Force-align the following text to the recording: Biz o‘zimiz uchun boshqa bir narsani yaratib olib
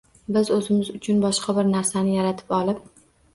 Biz 0.35 0.47
o‘zimiz 0.55 0.89
uchun 0.99 1.21
boshqa 1.25 1.55
bir 1.59 1.69
narsani 1.75 2.17
yaratib 2.17 2.57
olib 2.63 2.83